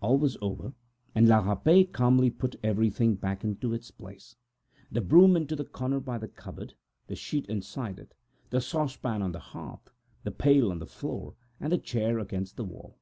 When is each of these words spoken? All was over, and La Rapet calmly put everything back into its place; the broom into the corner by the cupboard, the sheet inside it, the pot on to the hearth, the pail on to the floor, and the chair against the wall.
All 0.00 0.18
was 0.18 0.36
over, 0.40 0.72
and 1.14 1.28
La 1.28 1.38
Rapet 1.42 1.92
calmly 1.92 2.28
put 2.28 2.56
everything 2.60 3.14
back 3.14 3.44
into 3.44 3.72
its 3.72 3.92
place; 3.92 4.34
the 4.90 5.00
broom 5.00 5.36
into 5.36 5.54
the 5.54 5.64
corner 5.64 6.00
by 6.00 6.18
the 6.18 6.26
cupboard, 6.26 6.74
the 7.06 7.14
sheet 7.14 7.46
inside 7.46 8.00
it, 8.00 8.12
the 8.50 8.58
pot 8.60 9.04
on 9.04 9.28
to 9.32 9.38
the 9.38 9.38
hearth, 9.38 9.92
the 10.24 10.32
pail 10.32 10.72
on 10.72 10.80
to 10.80 10.86
the 10.86 10.90
floor, 10.90 11.36
and 11.60 11.70
the 11.70 11.78
chair 11.78 12.18
against 12.18 12.56
the 12.56 12.64
wall. 12.64 12.98